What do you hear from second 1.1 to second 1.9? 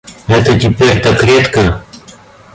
редко.